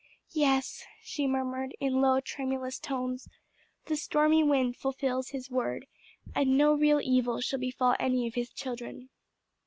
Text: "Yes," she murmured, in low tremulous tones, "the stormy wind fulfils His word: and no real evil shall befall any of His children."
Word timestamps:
"Yes," 0.33 0.83
she 1.03 1.27
murmured, 1.27 1.75
in 1.79 2.01
low 2.01 2.19
tremulous 2.21 2.79
tones, 2.79 3.29
"the 3.85 3.95
stormy 3.95 4.41
wind 4.43 4.75
fulfils 4.75 5.29
His 5.29 5.51
word: 5.51 5.85
and 6.33 6.57
no 6.57 6.73
real 6.73 6.99
evil 7.03 7.39
shall 7.39 7.59
befall 7.59 7.95
any 7.99 8.25
of 8.25 8.33
His 8.33 8.49
children." 8.49 9.09